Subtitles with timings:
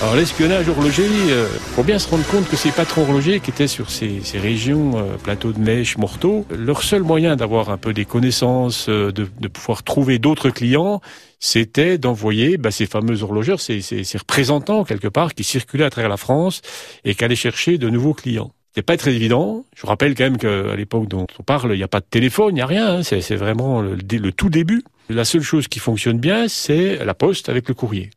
[0.00, 3.50] Alors l'espionnage horloger, il euh, faut bien se rendre compte que ces patrons horlogers qui
[3.50, 7.78] étaient sur ces, ces régions, euh, plateaux de Mèche, Morteau, leur seul moyen d'avoir un
[7.78, 11.00] peu des connaissances, euh, de, de, pouvoir trouver d'autres clients,
[11.40, 15.90] c'était d'envoyer bah, ces fameux horlogeurs, ces, ces, ces, représentants quelque part qui circulaient à
[15.90, 16.62] travers la France
[17.04, 18.52] et qui allaient chercher de nouveaux clients.
[18.68, 19.64] C'était pas très évident.
[19.74, 22.50] Je rappelle quand même qu'à l'époque dont on parle, il n'y a pas de téléphone,
[22.50, 22.98] il n'y a rien.
[22.98, 23.02] Hein.
[23.02, 24.84] C'est vraiment le, le tout début.
[25.08, 28.10] La seule chose qui fonctionne bien, c'est la poste avec le courrier.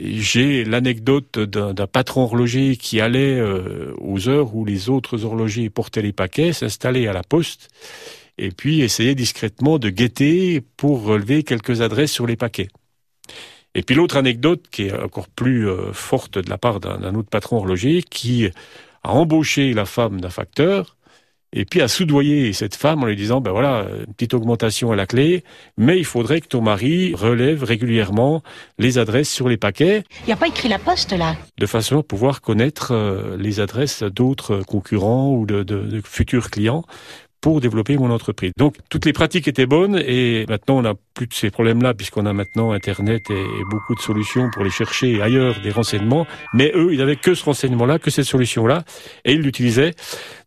[0.00, 6.02] J'ai l'anecdote d'un patron horloger qui allait euh, aux heures où les autres horlogers portaient
[6.02, 7.68] les paquets, s'installer à la poste
[8.38, 12.68] et puis essayer discrètement de guetter pour relever quelques adresses sur les paquets.
[13.74, 17.28] Et puis l'autre anecdote qui est encore plus euh, forte de la part d'un autre
[17.28, 18.46] patron horloger qui
[19.02, 20.96] a embauché la femme d'un facteur
[21.52, 24.96] et puis à soudoyer cette femme en lui disant, ben voilà, une petite augmentation à
[24.96, 25.44] la clé,
[25.76, 28.42] mais il faudrait que ton mari relève régulièrement
[28.78, 30.04] les adresses sur les paquets.
[30.22, 31.36] Il n'y a pas écrit la poste là?
[31.58, 36.50] De façon à pouvoir connaître euh, les adresses d'autres concurrents ou de, de, de futurs
[36.50, 36.84] clients
[37.40, 38.52] pour développer mon entreprise.
[38.56, 42.26] Donc toutes les pratiques étaient bonnes et maintenant on n'a plus de ces problèmes-là puisqu'on
[42.26, 46.26] a maintenant Internet et, beaucoup de solutions pour les chercher ailleurs des renseignements.
[46.54, 48.84] Mais eux, ils n'avaient que ce renseignement-là, que cette solution-là
[49.24, 49.94] et ils l'utilisaient.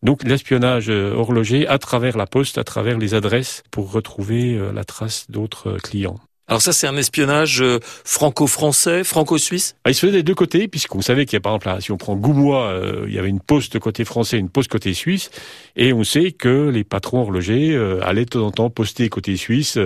[0.03, 4.71] Donc l'espionnage euh, horloger à travers la poste, à travers les adresses pour retrouver euh,
[4.71, 6.19] la trace d'autres euh, clients.
[6.47, 9.77] Alors ça, c'est un espionnage euh, franco-français, franco-suisse?
[9.85, 11.91] Ah, Il se faisait des deux côtés, puisqu'on savait qu'il y a par exemple, si
[11.93, 15.29] on prend Goumois, euh, il y avait une poste côté français, une poste côté suisse,
[15.77, 19.37] et on sait que les patrons horlogers euh, allaient de temps en temps poster côté
[19.37, 19.79] suisse,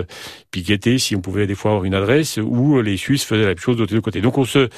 [0.50, 3.48] puis guetter si on pouvait des fois avoir une adresse, ou les Suisses faisaient la
[3.48, 4.20] même chose de l'autre côté.
[4.20, 4.68] Donc on se,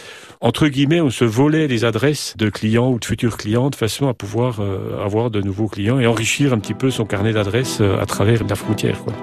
[0.43, 4.09] entre guillemets, on se volait les adresses de clients ou de futurs clients de façon
[4.09, 4.61] à pouvoir
[5.03, 8.57] avoir de nouveaux clients et enrichir un petit peu son carnet d'adresses à travers la
[8.57, 8.99] frontière.
[9.05, 9.15] Quoi.